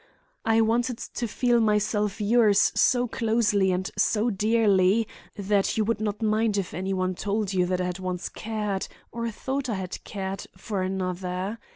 I 0.45 0.61
wanted 0.61 0.97
to 0.97 1.27
feel 1.27 1.59
myself 1.61 2.19
yours 2.19 2.71
so 2.73 3.07
closely 3.07 3.71
and 3.71 3.87
so 3.95 4.31
dearly 4.31 5.07
that 5.37 5.77
you 5.77 5.85
would 5.85 6.01
not 6.01 6.23
mind 6.23 6.57
if 6.57 6.73
any 6.73 6.91
one 6.91 7.13
told 7.13 7.53
you 7.53 7.67
that 7.67 7.79
I 7.79 7.85
had 7.85 7.99
once 7.99 8.27
cared, 8.27 8.87
or 9.11 9.29
thought 9.29 9.69
I 9.69 9.75
had 9.75 10.03
cared, 10.03 10.47
for 10.57 10.81
another. 10.81 11.59